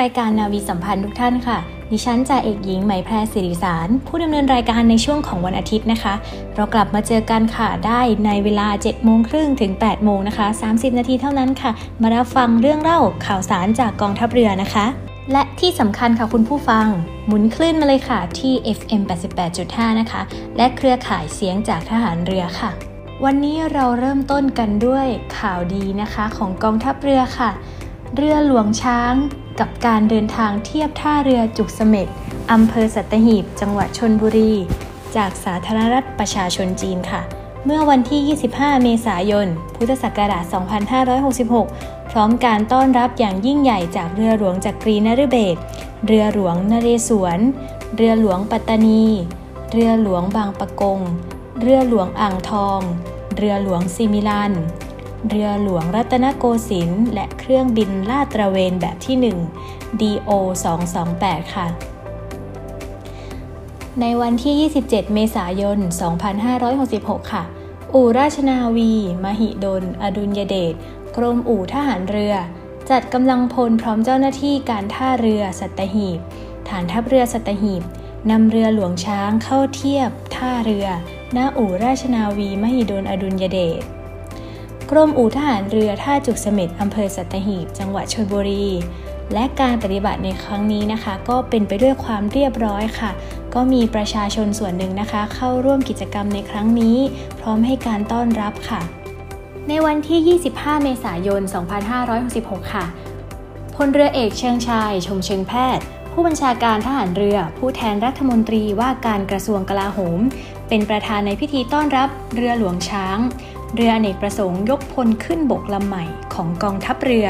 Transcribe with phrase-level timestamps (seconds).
[0.00, 1.58] รายการนาวีสัมพันธ์ทุกท่านค่ะ
[1.92, 6.14] ดิฉันจ่าเอกหญิงไหมแพรสิริสาร ผู้ดำเนินรายการในช่วงของวันอาทิตย์นะคะ
[6.54, 11.70] เรากลับมาเจอกันค่ะได้ในเวลา 7 โมงครึ่งถึง 8 โมงนะคะ 30 นาทีเท่านั้นค่ะ
[12.02, 14.86] มารับฟังเรื่องเล่าข่าวสารจากกองทัพเรือนะคะ
[15.32, 16.86] และที่สำคัญค่ะคุณผู้ฟัง
[17.26, 19.02] หมุนคลื่นมาเลยค่ะที่ FM
[19.50, 20.22] 88.5 นะคะ
[20.56, 22.70] และเครือข่ายเสียงจากทหารเรือค่ะ
[23.24, 25.06] วันนี้เราเริ่มต้นกันด้วย
[25.38, 27.50] ข่าวดีนะคะ ของกองทัพเรือค่ะ
[28.20, 29.14] เรือหลวงช้าง
[29.60, 32.08] กับการเดินทางเทียบท่าเรือจุกเสม็ด
[32.52, 34.52] อำเภอสัตหีบ จังหวัดชนบุรี
[35.16, 37.20] จากสาธารณรัฐประชาชนจีนค่ะ
[37.64, 40.44] เมื่อวันที่ 25 เมษายน พุทธศักราช
[41.28, 45.56] 2566 พร้อมการต้อนรับอย่างยิ่งใหญ่จากเรือหลวงจักรีนฤเบศ
[46.06, 47.40] เรือหลวงนเรศวร
[47.96, 49.04] เรือหลวงปัตตานี
[49.72, 51.00] เรือหลวงบางปะกง
[51.60, 52.80] เรือหลวงอ่างทอง
[53.36, 54.52] เรือหลวงซิมิลัน
[55.28, 59.16] เรือหลวงรัตนโกสินทร์และเครื่องบินลาดตระเวนแบบที่
[59.60, 60.30] 1 DO
[60.92, 61.66] 228 ค่ะ
[64.00, 65.78] ในวันที่ 27 เมษายน
[66.54, 67.44] 2566 ค่ะ
[67.94, 68.92] อู่ราชนาวี
[69.24, 70.74] มหิดล อดุลยเดช
[71.16, 72.34] กรมอู่ทหารเรือ
[72.90, 76.18] จัดกำลังพลพร้อมเจ้าหน้าที่การท่าเรือสัตหีบ
[76.68, 77.82] ฐานทัพเรือสัตหีบ
[78.30, 80.86] นำเรือหลวงช้างเข้าเทียบท่าเรือ
[81.32, 83.82] หน้าอู่ราชนาวี มหิดล อดุลยเดช
[84.90, 88.66] กรมอู่ทหารเรือท่าจุกเสม็ดอำเภอสัตหีบ จังหวัดชลบุรี
[89.32, 93.10] และการปฏิบัติในครั้งนี้นะคะ ก็เป็นไปด้วยความเรียบร้อยค่ะ
[93.54, 96.96] ก็มีประชาชนส่วนหนึ่งนะคะ เข้าร่วมกิจกรรมในครั้งนี้
[97.40, 98.80] พร้อมให้การต้อนรับค่ะ
[99.68, 101.42] ในวันที่ 25 เมษายน
[102.06, 102.84] 2566 ค่ะ
[103.74, 110.20] พลเรือเอกเชิงชาย ชมเชิงแพทย์ ผู้บัญชาการทหารเรือ ผู้แทนรัฐมนตรีว่าการกระทรวงกลาโหม
[110.68, 113.18] เป็นประธานในพิธีต้อนรับเรือหลวงช้าง
[113.78, 116.04] เรืออเนกประสงค์ยกพลขึ้นบกลำใหม่
[116.34, 117.28] ของกองทัพเรือ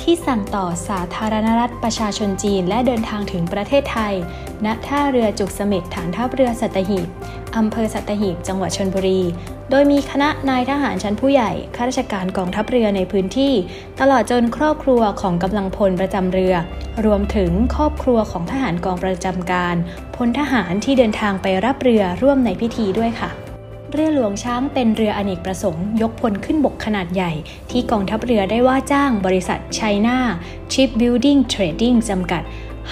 [0.00, 4.14] ที่สั่งต่อสาธารณรัฐประชาชนจีนและเดินทางถึงประเทศไทย
[4.64, 7.08] ณ ท่าเรือจุกเสม็ดฐานทัพเรือสัตหีบ
[7.56, 9.20] อำเภอสัตหีบ จังหวัดชนบุรี
[9.70, 13.52] โดยมีคณะนายทหารชั้นผู้ใหญ่ ข้าราชการกองทัพเรือในพื้นที่
[14.00, 16.54] ตลอดจนครอบครัวของกำลังพลประจำเรือ
[17.04, 19.76] รวมถึงครอบครัวของทหารกองประจำการ
[20.16, 23.41] พลทหารที่เดินทางไปรับเรือร่วมในพิธีด้วยค่ะ
[23.94, 27.32] เรือหลวงช้างเป็นเรืออเนกประสงค์ยกพลขึ้นบกขนาดใหญ่
[27.70, 30.18] ที่กองทัพเรือได้ว่าจ้างบริษัทไชน่า
[30.72, 32.42] Shipbuilding Trading จำกัด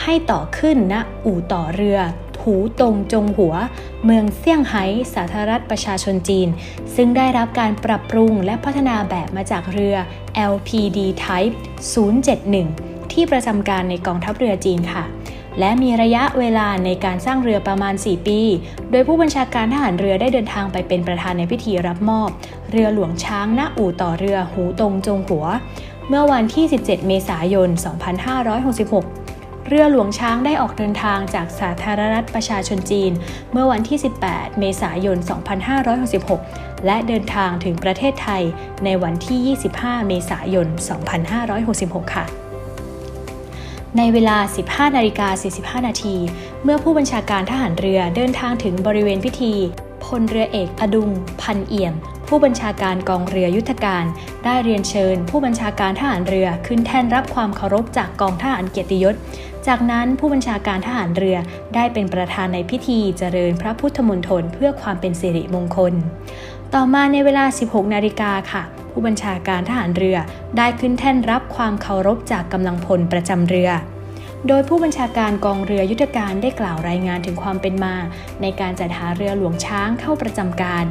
[0.01, 0.95] ให้ต่อขึ้นณ
[1.25, 1.99] อู่ต่อเรือ
[2.43, 3.55] หูตรงจงหัว
[4.05, 4.85] เมืองเซี่ยงไฮ้
[5.15, 6.49] สาธารณรัฐประชาชนจีน
[6.95, 9.97] ซึ่งได้รับการปรับปรุงและพัฒนาแบบมาจากเรือ
[10.53, 11.55] LPD Type
[12.35, 15.05] 071 ที่ประจำการในกองทัพเรือจีนค่ะ
[15.59, 18.41] และมีระยะเวลาในการสร้างเรือประมาณ 4 ปี
[18.91, 22.29] โดยผู้บัญชาการทหารเรือได้เดินทางไปเป็นประธานในพิธีรับมอบ
[22.71, 25.47] เรือหลวงช้างณอู่ต่อเรือหูตงจงหัว
[26.09, 33.13] เมื่อวันที่ 17 เมษายน 2566เรือหลวงช้างได้ออกเดินทางจากสาธารณรัฐประชาชนจีน
[33.53, 35.19] เมื่อวันที่ 18 เมษายน
[36.21, 38.43] 2566 และเดินทางถึงประเทศไทย
[38.85, 40.67] ในวันที่ 25 เมษายน
[41.41, 42.50] 2566 ค่ะ
[43.99, 44.37] ในเวลา
[44.69, 45.29] 15นาฬิกา
[45.81, 46.17] 45 นาที
[46.65, 49.55] เมื่อผู้บัญชาการทหารเรือเดินทางถึงบริเวณพิธี
[50.05, 51.11] พลเรือเอกอดุง
[51.43, 51.95] พันเอี่ยม
[52.29, 54.05] ผู้บัญชาการกองเรือยุทธการ
[54.45, 59.15] ได้เรียนเชิญ ผู้บัญชาการทหารเรือขึ้นแท่นรับความเคารพจากกองทหารเกียรติยศ
[59.67, 61.37] จากนั้นผู้บัญชาการทหารเรือ
[61.75, 65.95] ได้เป็นประธานในพิธีเจริญพระพุทธมนตรเพื่อความเป็นสิริมงคล
[66.77, 70.19] ต่อมาในเวลา 16 นาฬิกาค่ะ ผู้บัญชาการทหารเรือ
[70.57, 73.71] ได้ขึ้นแท่นรับความเคารพจากกำลังพลประจำเรือ
[74.49, 77.95] โดยผู้บัญชาการกองเรือยุทธการได้กล่าวรายงานถึงความเป็นมา
[78.43, 80.85] ในการจัดหาเรือหลวงช้างเข้าประจำการ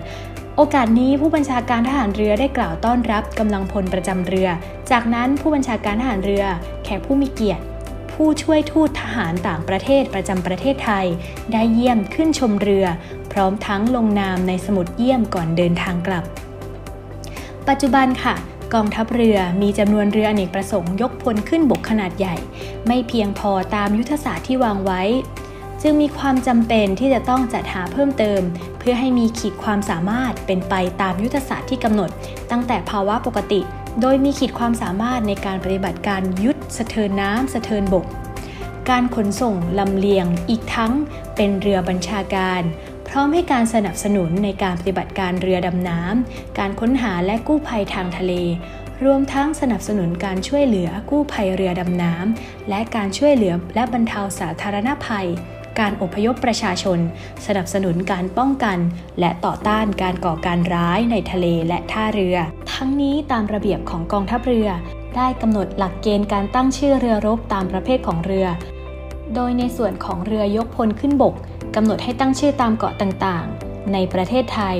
[0.56, 4.50] โอกาสนี้ผู้บัญชาการทหารเรือได้กล่าวต้อนรับกำลังพลประจำเรือ
[4.92, 6.46] จากนั้นผู้บัญชาการทหารเรือ
[6.84, 7.64] แขกผู้มีเกียรติ
[8.12, 11.06] ผู้ช่วยทูตทหารต่างประเทศประจำประเทศไทย
[11.54, 12.86] ได้เยี่ยมขึ้นชมเรือ
[13.32, 16.24] พร้อมทั้งลงนามในสมุดเยี่ยมก่อนเดินทางกลับ
[17.68, 18.36] ปัจจุบันค่ะ
[18.74, 22.36] กองทัพเรือมีจำนวนเรืออเนกประสงค์ยกพลขึ้นบกขนาดใหญ่
[22.88, 25.02] ไม่เพียงพอตามยุทธศาสตร์ที่วางไว้
[25.82, 28.42] จึงมีความจำเป็นที่จะต้องจัดหาเพิ่มเติม
[28.80, 32.10] เพื่อให้มีขีดความสามารถเป็นไปตามยุทธศาสตร์ที่กำหนด
[32.52, 33.62] ตั้งแต่ภาวะปกติ
[34.02, 38.06] โดยมีขีดความสามารถในการปฏิบัติการยุทธสะเทินน้ำสะเทินบก
[38.90, 40.94] การขนส่งลำเลียงอีกทั้ง
[41.36, 42.62] เป็นเรือบัญชาการ
[43.14, 48.34] พร้อมให้การสนับสนุนในการปฏิบัติการเรือดำน้ำ การค้นหาและกู้ภัยทางทะเล
[49.06, 55.28] รวมทั้งสนับสนุนการช่วยเหลือกู้ภัยเรือดำน้ำ และการช่วยเหลือและบรรเทาสาธารณภัย
[55.80, 57.00] การอพยพประชาชน
[57.46, 58.78] สนับสนุนการป้องกัน
[59.20, 62.38] และต่อต้านการก่อการร้ายในทะเลและท่าเรือ
[62.74, 64.70] ทั้งนี้ตามระเบียบของกองทัพเรือ
[65.16, 68.48] ได้กำหนดหลักเกณฑ์การตั้งชื่อเรือรบตามประเภทของเรือ
[69.36, 71.36] โดยในส่วนของเรือยกพลขึ้นบก
[71.76, 74.78] กำหนดให้ตั้งชื่อตามเกาะต่างๆ ในประเทศไทย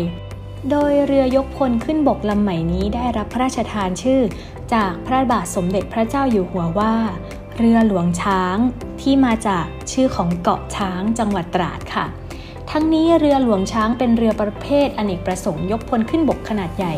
[0.70, 4.22] โดยเรือยกพลขึ้นบกลำใหม่นี้ได้รับพระราชทานชื่อ
[4.74, 6.94] จากพระบาทสมเด็จพระเจ้าอยู่หัวว่า
[7.58, 8.58] เรือหลวงช้าง
[9.02, 12.06] ที่มาจากชื่อของเกาะช้างจังหวัดตราดค่ะ
[12.72, 16.94] ทั้งนี้เรือหลวงช้างเป็นเรือประเภทอเนกประสงค์ยกพลขึ้นบกขนาดใหญ่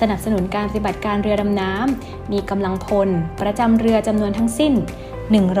[0.00, 3.08] สนับสนุนการปฏิบัติการเรือดำน้ำมีกำลังพล
[3.42, 4.72] ประจำเรือจำนวนทั้งสิ้น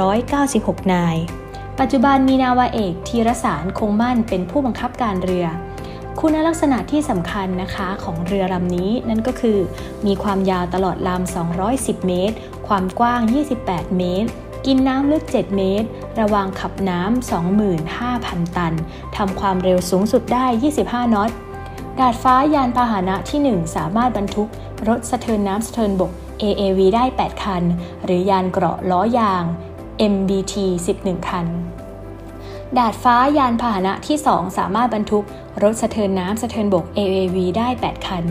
[0.02, 1.16] 196 นาย
[1.80, 5.46] ปัจจุบันมีนาวาเอกธีรสารคงมั่นเป็นผู้บังคับการเรือ
[6.20, 9.58] คุณลักษณะที่สำคัญนะคะของเรือลำนี้นั่นก็คือ
[10.06, 11.36] มีความยาวตลอดลำ
[11.66, 12.36] 210 เมตร
[12.68, 13.20] ความกว้าง
[13.58, 14.28] 28 เมตร
[14.66, 15.88] กินน้ำลึก 7 เมตร
[16.20, 17.30] ระวางขับน้ำ
[17.78, 18.74] 25,000 ตัน
[19.16, 20.46] ทำความเร็วสูงสุดได้
[20.80, 21.30] 25 นอต
[21.98, 24.48] ดาดฟ้ายานพาหนะที่ 1 สามารถบรรทุก
[24.88, 26.10] รถสะเทินน้ำสะเทินบก
[26.42, 27.62] AAV ได้ 8 คัน
[28.04, 29.44] หรือยานเกราะล้อยาง
[30.12, 30.54] MBT
[30.96, 31.46] 11 คัน
[32.78, 35.24] ดาดฟ้ายานพาหนะที่ 2 สามารถบรรทุก
[35.62, 38.24] รถสะเทินน้ำสะเทินบก AAV ได้ 8 คัน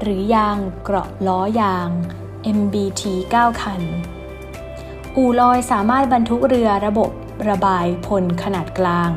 [0.00, 1.88] หรือยางเกราะล้อยาง
[2.58, 3.02] MBT
[3.36, 3.82] 9 คัน
[5.16, 7.10] อูลอยสามารถบรรทุกเรือระบบ
[7.48, 9.10] ระบายพลขนาดกลาง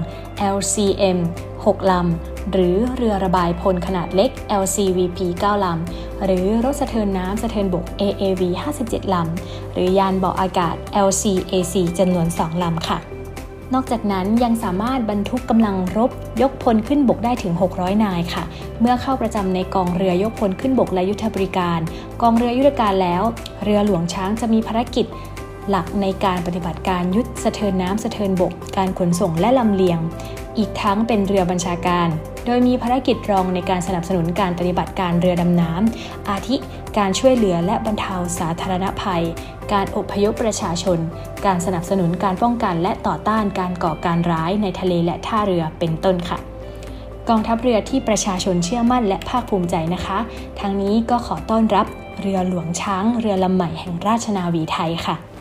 [0.55, 1.19] LCM
[1.53, 4.31] 6 ลำ หรือเรือระบายพลขนาดเล็ก
[4.61, 8.41] LCVP 9 ลำ หรือรถสะเทินน้ำสะเทินบก AAV
[8.81, 10.75] 57 ลำ หรือยานเบาะอากาศ
[11.07, 12.99] LCAC จำนวน 2 ลำค่ะ
[13.73, 18.43] นอกจากนั้นยังสามารถบรรทุกกำลังรบยกพลขึ้นบกได้ถึง 600 นายค่ะ
[18.81, 21.79] เมื่อเข้าประจำในกองเรือยกพลขึ้นบกและยุทธบริการ
[22.21, 23.23] กองเรือยุทธการแล้ว
[23.63, 25.05] เรือหลวงช้างจะมีภารกิจ
[25.69, 29.99] หลักในการปฏิบัติการยุทธสะเทินน้ำสะเทินบก การขนส่งและลำเลียง
[30.57, 32.07] อีกทั้งเป็นเรือบัญชาการ
[32.45, 36.55] โดยมีภารกิจรองในการสนับสนุนการปฏิบัติการเรือดำน้ำ อาทิ
[36.97, 39.23] การช่วยเหลือและบรรเทาสาธารณภัย
[39.73, 40.99] การอพยพประชาชน
[41.45, 46.37] การสนับสนุนการป้องกันและต่อต้านการก่อการร้ายในทะเลและท่าเรือเป็นต้นค่ะ
[47.29, 50.17] กองทัพเรือที่ประชาชนเชื่อมั่นและภาคภูมิใจนะคะ
[50.59, 51.85] ทั้งนี้ก็ขอต้อนรับ
[52.21, 55.34] เรือหลวงช้าง เรือลำใหม่แห่งราชนาวีไทยค่ะ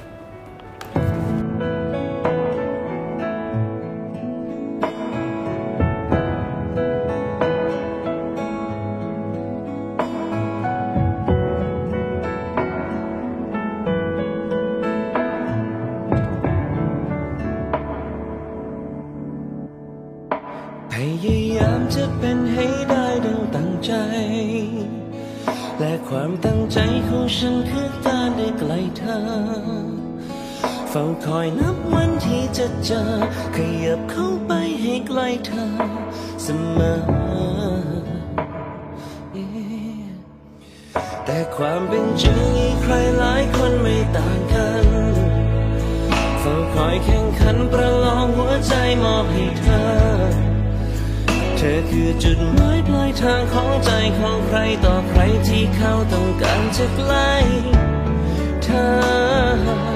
[30.98, 33.05] ฝ้าคอยนับวันที่จะเจอ
[33.56, 35.67] ขยับเข้าไปให้ใกล้เธอ
[36.43, 36.98] เสมอ
[41.24, 44.86] แต่ความเป็นจริงใครหลายคนไม่ต่างกัน
[46.41, 48.74] เฝ้าคอยแข่งขันประลองหัวใจ
[49.05, 49.86] มอบให้เธอ
[51.56, 57.32] เธอคือจุดหมายปลายทางของใจของใครต่อใครที่เขาต้องการจะใกล้
[58.65, 59.94] เธอ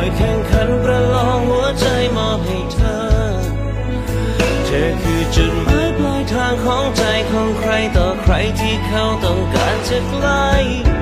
[0.00, 3.00] อยแข่งขันประลองหัวใจมอบให้เธอ
[4.66, 10.99] เธอคือจุดหมายปลายทางของใจของใครต่อใครที่เขาต้องการจะใกล้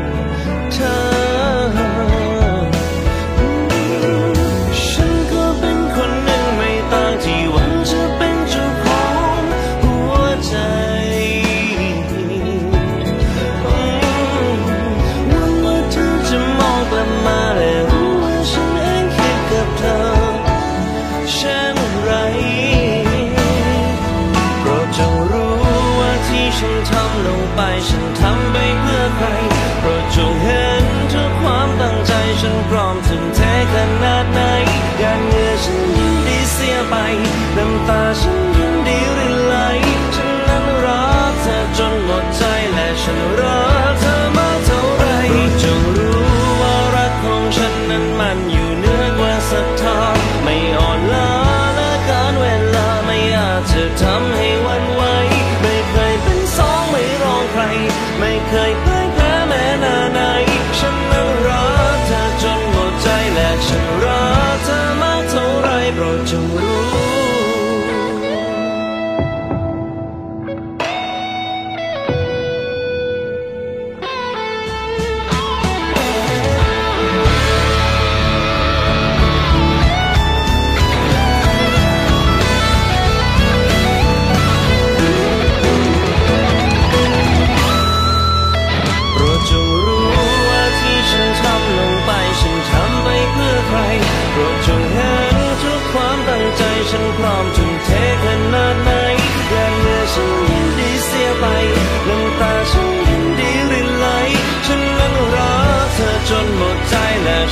[34.03, 34.41] นาดไหน
[34.99, 36.95] หยารเงื่อฉันยินดีเสียไป
[37.57, 38.48] น้ำตาฉัน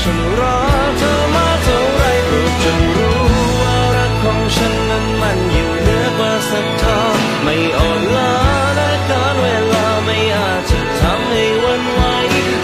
[0.08, 0.58] ฉันรั
[0.88, 3.20] กเธอมาเท่าไรโปรดจงรู้
[3.60, 7.00] ว่ารักของฉันนั้นมันอยู่เหนือกว่าศรัทธา
[7.42, 8.34] ไม่อ่อนล้า
[8.76, 12.02] และการเวลาไม่อาจจะทำให้วันไหว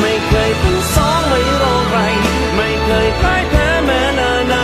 [0.01, 1.99] ไม่เคยเป็นสองไม่รอใคร
[2.57, 4.55] ไม่เคยพ่ายแพ้แม้นาไหน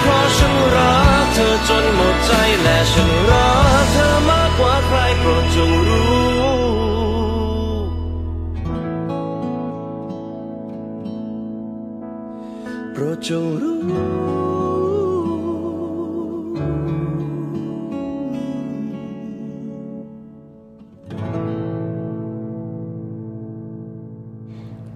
[0.00, 3.43] เพราะฉันรักเธอจนหมดใจและฉันรัก
[13.28, 13.74] จงรู้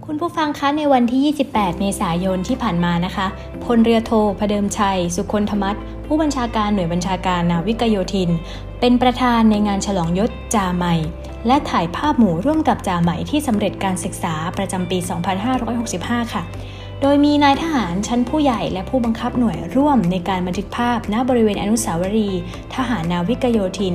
[0.05, 3.27] คุณผู้ฟังคะในวันที่ 28 เมษายนที่ผ่านมานะคะ
[3.65, 8.31] พลเรือโทพเดิมชัย สุคนธมัตผู้บัญชาการหน่วยบัญชาการนาวิกโยธิน
[8.81, 10.95] เป็นประธานในงานฉลองยศจ่าใหม่
[11.47, 14.99] และถ่ายภาพหมู่ร่วมกับจ่าใหม่ที่สำเร็จการศึกษาประจำปี
[15.67, 16.43] 2565 ค่ะ
[17.03, 22.41] โดยมีนายทหารชั้นผู้ใหญ่และผู้บังคับหน่วยร่วมในการบันทึกภาพณบริเวณอนุสาวรีย์
[22.75, 23.95] ทหารนาวิกโยธิน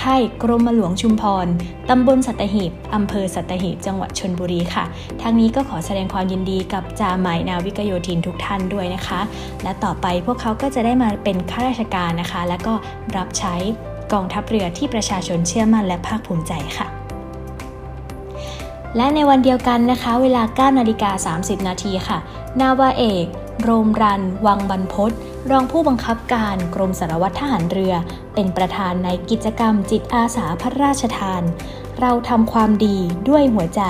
[0.00, 1.46] ค่ายกรมหลวงชุมพร
[1.90, 4.84] ตำบลสัตหีบ อำเภอสัตหีบ จังหวัดชนบุรีค่ะ
[5.22, 9.20] ทั้งนี้ก็ขอแสดงความยินดีกับจ่าหม่นาวิกโยธินทุกท่านด้วยนะคะ
[9.62, 12.74] และต่อไปพวกเขาก็จะได้มาเป็นข้าราชการนะคะ และก็
[13.16, 13.54] รับใช้
[14.12, 17.03] กองทัพเรือที่ประชาชนเชื่อมั่นและภาคภูมิใจค่ะ
[18.96, 22.18] และในวันเดียวกันนะคะ เวลา 9 นาฬิกา 30 นาทีค่ะ
[22.60, 23.26] นาวาเอก
[23.62, 25.12] โรมรัน วังบรรพศ
[25.50, 27.94] รองผู้บังคับการกรมสารวัตรทหารเรือ
[28.34, 31.42] เป็นประธานในกิจกรรมจิตอาสาพระราชทาน
[32.00, 32.96] เราทำความดี
[33.28, 33.82] ด้วยหัวใจ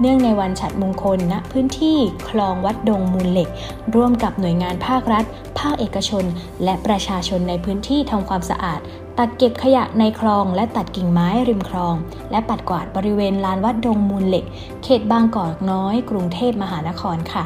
[0.00, 1.98] เนื่องในวันฉัดมงคลณพื้นที่
[2.30, 3.48] คลองวัดดงมูลเหล็ก
[3.94, 5.24] ร่วมกับหน่วยงานภาครัฐ
[5.58, 6.24] ภาคเอกชน
[6.64, 8.80] และประชาชนในพื้นที่ทำความสะอาด
[9.18, 11.94] ตัดเก็บขยะในคลองและตัดกิ่งไม้ริมคลอง
[12.30, 14.44] และปัดกวาดบริเวณลานวัดดงมูลเหล็ก
[14.82, 17.44] เขตบางกอกน้อย กรุงเทพมหานครค่ะ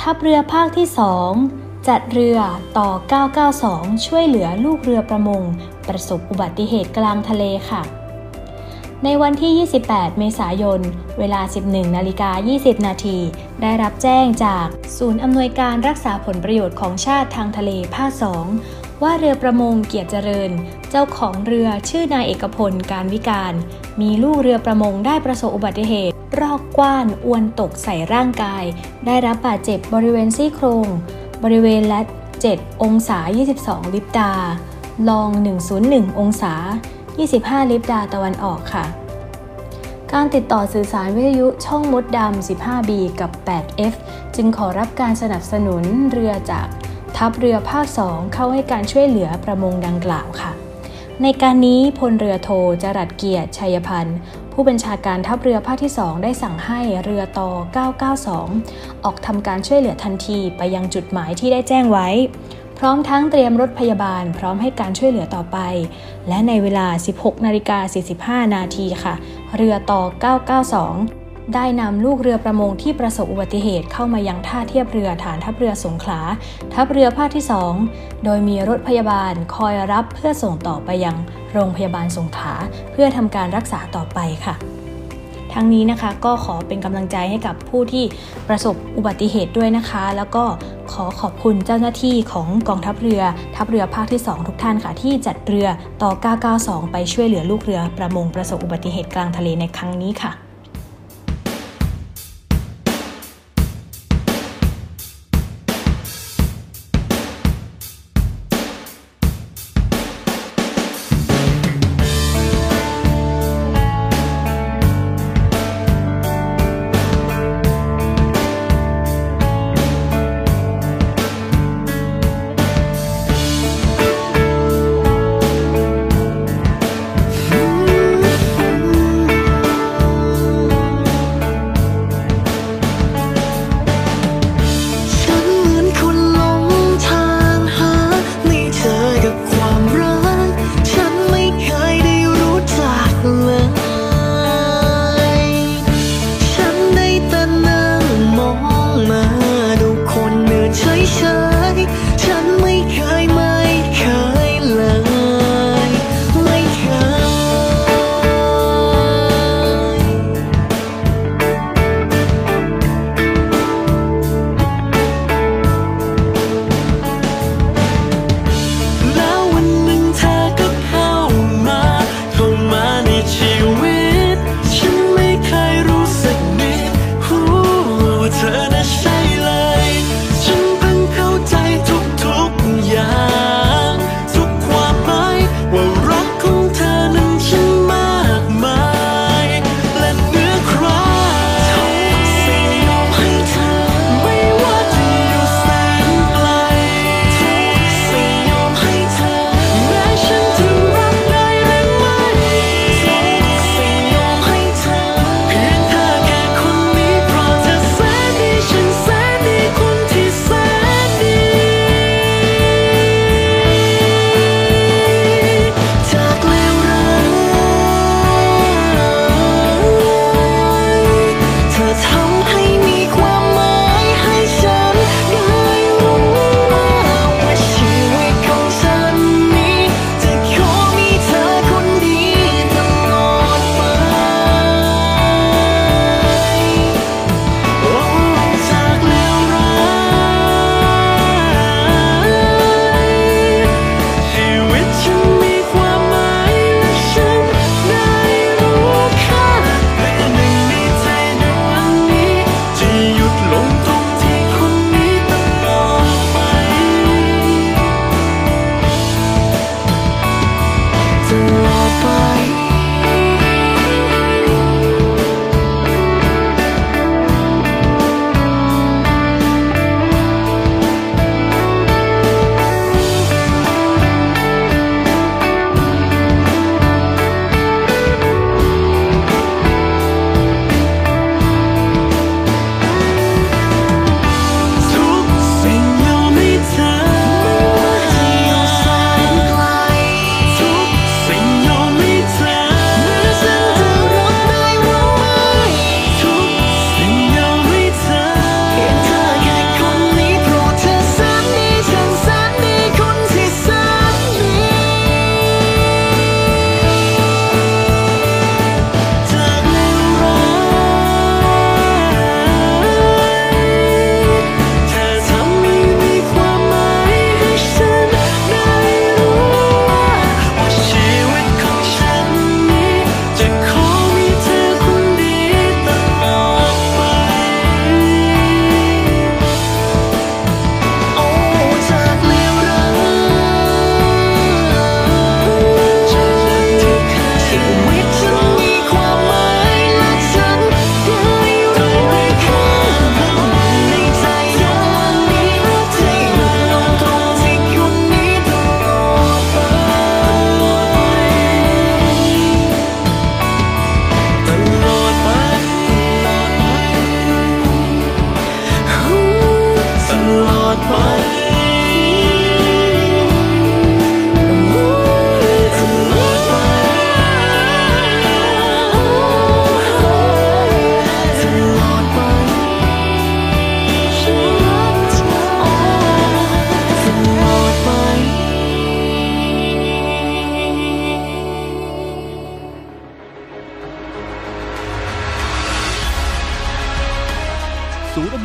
[0.00, 0.86] ทัพเรือภาคที่
[1.38, 2.38] 2จัดเรือ
[2.78, 2.88] ต่อ
[3.48, 5.42] 992 ช่วยเหลือลูกเรือประมง
[5.88, 7.82] ประสบอุบัติเหตุกลางทะเลค่ะ
[9.04, 10.80] ในวันที่ 28 เมษายน
[11.18, 13.18] เวลา 11 นาฬิกา 20 นาที
[13.62, 18.10] ได้รับแจ้งจากศูนย์อำนวยการรักษาผลประโยชน์ของชาติทางทะเลภาค
[18.56, 20.50] 2 ว่าเรือประมงเกียรติเจริญ
[20.90, 23.54] เจ้าของเรือชื่อนายเอกพลการวิการ
[24.00, 28.64] มีลูกเรือประมงได้ประสบอุบัติเหตุ รอกกว้านอวนตกใส่ร่างกาย
[29.06, 30.86] ได้รับบาดเจ็บบริเวณซี่โครง
[31.44, 32.00] บริเวณและ
[32.42, 33.18] 7 องศา
[33.58, 34.32] 22 ลิปดา
[35.08, 35.30] ลอง
[35.74, 36.54] 101 องศา
[37.18, 38.84] 25 ลิบดาตะวันออกค่ะ
[40.12, 43.94] การติดต่อสื่อสารวิทยุช่องมดดำ 15B กับ 8F
[44.36, 46.68] จึงขอรับการสนับสนุนเรือจาก
[47.16, 50.52] ทัพเรือภาค 2 เข้าให้การช่วยเหลือประมงดังกล่าวค่ะ
[51.22, 52.50] ในการนี้พลเรือโท
[52.82, 54.16] จรัสเกียรติชัยพันธ์
[54.52, 57.50] ผู้บัญชาการทัพเรือภาคที่ 2 ได้สั่งให้เรือต่อ
[58.26, 62.08] 992 ออกทำการช่วยเหลือทันทีไปยังจุดหมายที่ได้แจ้งไว้
[62.78, 65.58] พร้อมทั้งเตรียมรถพยาบาล พร้อมให้การช่วยเหลือต่อไป
[66.28, 69.14] และในเวลา 16นาฬิกา45 นาทีค่ะ
[69.56, 70.02] เรือต่อ
[70.76, 76.20] 992 ได้นำลูกเรือประมงที่ประสบอุบัติเหตุเข้ามายังท่าเทียบเรือฐานทัพเรือสงขลา
[76.74, 77.44] ทัพเรือภาคที่
[77.84, 81.16] 2 โดยมีรถพยาบาลคอยรับเพื่อส่งต่อไปยัง
[81.52, 82.54] โรงพยาบาลสงขลา
[82.92, 84.54] เพื่อทำการรักษาต่อไปค่ะ
[85.54, 88.04] ทั้งนี้นะคะก็ขอเป็นกำลังใจให้กับผู้ที่
[88.48, 90.44] ประสบอุบัติเหตุด้วยนะคะ แล้วก็
[90.92, 93.22] ขอขอบคุณเจ้าหน้าที่ของกองทัพเรือ
[93.56, 95.68] ทัพเรือภาคที่ 2 ทุกท่านค่ะ ที่จัดเรือ
[96.02, 96.10] ต่อ
[96.52, 100.47] 992 ไปช่วยเหลือลูกเรือประมงประสบอุบัติเหตุกลางทะเลในครั้งนี้ค่ะ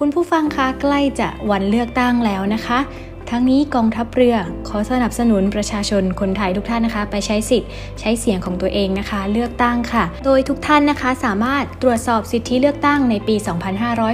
[0.00, 2.78] คุณผู้ฟังคะใกล้จะวันเลือกตั้งแล้วนะคะ
[3.30, 4.36] ทั้งนี้กองทัพเรือ
[4.68, 13.36] ขอสนับสนุนประชาชนคนไทยทุกท่านนะคะ ไปใช้สิทธิ์ใช้เสียงของตัวเองนะคะ เลือกตั้งค่ะ โดยทุกท่านนะคะสามารถตรวจสอบสิทธิเลือกตั้งในปี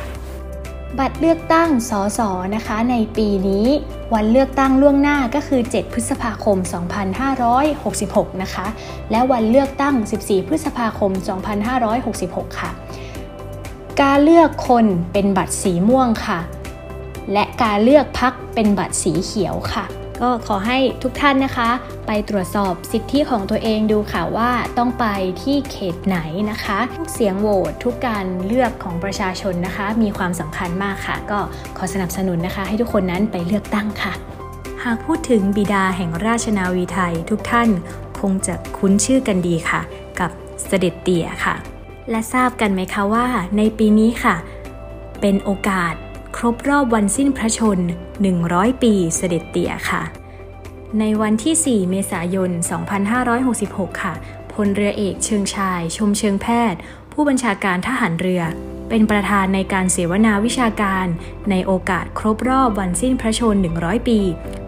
[1.00, 2.20] บัตรเลือกตั้งสส
[2.56, 3.66] นะคะ ในปีนี้
[4.14, 6.58] วันเลือกตั้งล่วงหน้าก็คือ 7 พฤษภาคม
[7.90, 8.66] 2566 นะคะ
[9.12, 11.12] และวันเลือกตั้ง 14 พฤษภาคม
[11.86, 12.72] 2566 ค่ะ
[14.02, 16.40] การเลือกคนเป็นบัตรสีม่วงค่ะ
[17.34, 19.86] และการเลือกพักเป็นบัตรสีเขียวค่ะ
[20.22, 21.70] ก็ขอให้ทุกท่านนะคะ
[22.08, 25.06] ไปตรวจสอบสิทธิของตัวเองดูค่ะว่าต้องไป
[25.44, 26.20] ที่เขตไหน
[26.52, 31.40] นะคะ ทุกเสียงโหวตทุกการเลือกของประชาชนนะคะ มีความสำคัญมากค่ะ ก็
[31.78, 34.14] ขอสนับสนุนนะคะ ให้ทุกคนนั้นไปเลือกตั้งค่ะ
[34.84, 37.70] หากพูดถึงบิดาแห่งราชนาวีไทยทุกท่าน
[38.20, 39.82] คงจะคุ้นชื่อกันดีค่ะ
[40.20, 40.32] กับ
[40.68, 41.56] เสด็จเตี่ยค่ะ
[42.10, 43.26] และทราบกันไหมคะว่า
[43.58, 44.36] ในปีนี้ค่ะ
[45.22, 45.94] เป็นโอกาส
[46.38, 47.80] ครบรอบวันสิ้นพระชน
[48.32, 50.04] 100 ปีเสด็จเตี่ยค่ะ
[51.00, 52.50] ในวันที่ 4 เมษายน
[53.26, 54.14] 2566 ค่ะ
[54.54, 56.80] พลเรือเอกเชิงชาย ชมเชิงแพทย์
[57.14, 58.44] ผู้บัญชาการทหารเรือ
[58.90, 61.08] เป็นประธานในการเสวนาวิชาการ
[61.50, 64.20] ในโอกาสครบรอบวันสิ้นพระชน 100 ปี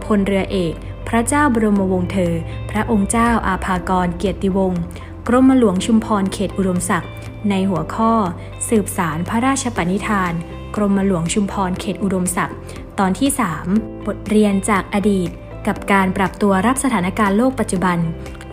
[0.06, 0.74] พลเรือเอก
[1.08, 2.34] พระเจ้าบรมวงศ์เธอ
[2.72, 4.82] พระองค์เจ้าอาภากรเกียรติวงศ์
[5.28, 7.12] กรมหลวงชุมพรเขตอุดมศักดิ์
[7.50, 8.14] ในหัวข้อ
[8.70, 10.34] สืบสารพระราชปณิธาน
[10.76, 12.58] กรมหลวงชุมพรเขตอุดมศักดิ์
[13.00, 13.30] ตอนที่
[13.68, 15.30] 3 บทเรียนจากอดีต
[15.68, 17.98] กับการปรับตัวรับสถานการณ์โลกปัจจุบัน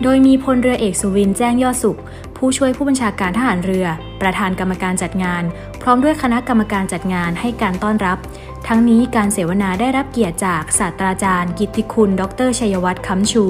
[0.03, 1.99] โดยมีพลเรือเอกสุวินแจ้งยอดสุข
[2.37, 3.87] ผู้ช่วยผู้บัญชาการทหารเรือ
[4.21, 5.43] ประธานกรรมการจัดงาน
[5.85, 8.17] พร้อมด้วยคณะกรรมการจัดงานให้การต้อนรับ
[8.67, 13.45] ทั้งนี้การเสวนาได้รับเกียรติจากศาสตราจารย์ กิติคุณ ดรชัยวัฒน์คำชู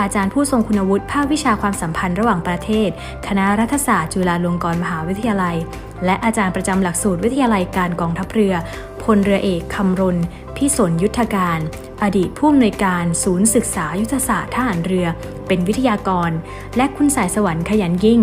[0.00, 2.88] อาจารย์ผู้ทรงคุณวุฒิภาควิชาความสัมพันธ์ระหว่างประเทศ
[3.26, 5.56] คณะรัฐศาสตร์จุฬาลงกรณ์มหาวิทยาลัย
[6.04, 8.54] และอาจารย์ประจำหลักสูตรวิทยาลัยการกองทัพเรือ
[9.02, 10.18] พลเรือเอกคำรณ
[10.56, 11.58] พิสนยุทธการ
[12.02, 15.06] อดีตผู้อำนวยการศูนย์ศึกษายุทธศาสตร์ทหารเรือ
[15.46, 16.30] เป็นวิทยากร
[16.76, 18.20] และคุณสายสวรรค์ขยันยิ่ง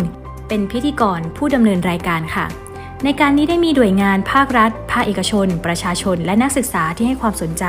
[0.48, 2.69] เป็นพิธีกรผู้ดำเนินรายการค่ะ
[3.06, 7.66] ในการนี้ได้มีหน่วยงานภาครัฐ ภาคเอกชน ประชาชน และนักศึกษาที่ให้ความสนใจ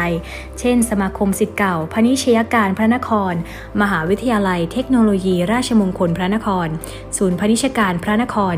[0.60, 3.34] เช่น สมาคมสิทธิ์เก่า พนิชยการพระนคร
[3.80, 6.68] มหาวิทยาลัย เทคโนโลยี ราชมงคลพระนคร
[7.16, 8.56] ศูนย์พนิชการพระนคร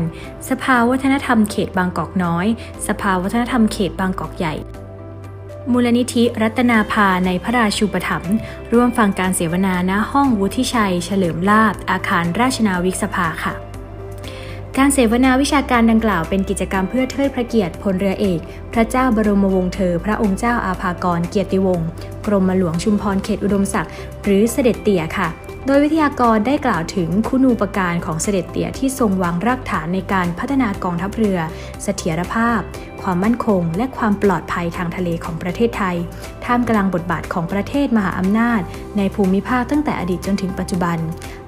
[0.49, 2.45] สภาวัฒนธรรมเขตบางกอกน้อย
[2.87, 4.55] สภาวัฒนธรรมเขตบางกอกใหญ่
[5.71, 8.35] มูลนิธิรัตนาภาในพระราชูปถัมภ์
[8.73, 13.72] ร่วมฟังการเสวนาณห้องวุฒิชัย เฉลิมลาบอาคารราชนาวิกสภาค่ะ
[14.77, 18.39] การเสวนาวิชาการดังกล่าวเป็นกิจกรรมเพื่อเทิดพระเกียรติพลเรือเอก
[18.73, 21.87] พระเจ้าบรมวงศ์เธอ พระองค์เจ้าอาภากรเกียรติวงศ์
[22.25, 23.91] กรมหลวงชุมพรเขตอุดมศักดิ์
[24.23, 25.27] หรือเสด็จเตี่ยค่ะ
[25.67, 31.39] โดยวิทยากรได้กล่าวถึงคุณูปการของเสด็จเตี่ยที่ทรงวางรากฐานในการพัฒนากองทัพเรือ
[31.83, 32.59] เสถียรภาพ
[33.01, 35.97] ความมั่นคง และความปลอดภัยทางทะเลของประเทศไทย
[36.45, 38.61] ท่ามกลางบทบาทของประเทศมหาอำนาจ
[38.97, 40.97] ในภูมิภาคตั้งแต่อดีตจนถึงปัจจุบัน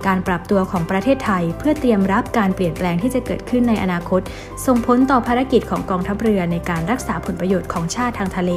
[0.05, 4.21] การปรับตัวของประเทศไทย เพื่อเตรียมรับการเปลี่ยนแปลงที่จะเกิดขึ้นในอนาคต
[4.65, 8.51] ส่งผลต่อภารกิจของกองทัพเรือในการรักษาผลประโยชน์ของชาติทางทะเล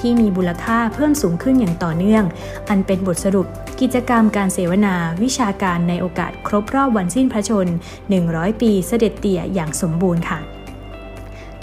[0.00, 2.24] ที่มีมูลค่าเพิ่มสูงขึ้นอย่างต่อเนื่อง
[2.68, 3.46] อันเป็นบทสรุป
[3.80, 7.66] กิจกรรมการเสวนาวิชาการในโอกาสครบรอบวันสิ้นพระชน
[8.14, 10.40] 100 ปีเสด็จเตี่ยอย่างสมบูรณ์ค่ะ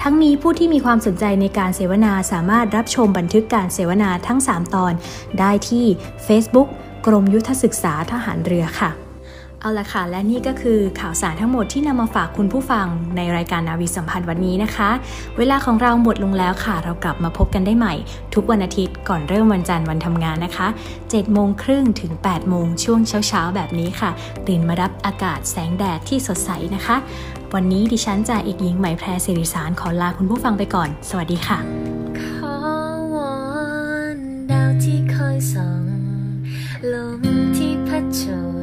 [0.02, 4.94] ทั้งนี้ผู้ที่มีความสนใจในการเสวนาสามารถรับชมบันทึกการเสวนาทั้ง 3 ตอน
[5.40, 5.86] ได้ที่
[6.28, 6.68] Facebook
[7.06, 8.92] กรมยุทธศึกษาทหารเรือค่ะ
[9.66, 14.90] เอาละค่ะ และนี่ก็คือข่าวสารทั้งหมดที่นำมาฝากคุณผู้ฟังในรายการนาวีสัมพันธ์วันนี้นะคะ
[15.38, 17.94] เวลาของเราหมดลงแล้วค่ะ เรากลับมาพบกันได้ใหม่
[18.34, 20.68] ทุกวันอาทิตย์ก่อนเริ่มวันจันทร์วันทำงานนะคะ
[21.02, 24.10] 7โมงครึ่งถึง8โมงช่วงเช้าๆแบบนี้ค่ะ
[24.48, 26.96] ตื่นมารับอากาศแสงแดดที่สดใสนะคะ
[27.54, 31.58] วันนี้ดิฉันจ่าเอกหญิงไหมแพรสิริสารขอลาคุณผู้ฟังไปก่อน สวัสดีค่ะ
[32.20, 32.22] ข
[32.54, 32.56] อ
[33.16, 33.34] วอ
[34.16, 34.18] น
[34.52, 35.84] ดาวที่คอยส่อง
[36.94, 37.20] ลม
[37.58, 38.24] ที่พัดโช